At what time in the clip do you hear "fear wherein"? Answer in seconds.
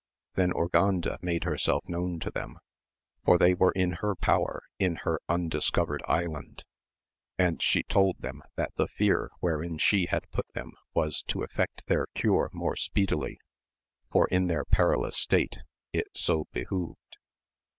8.87-9.77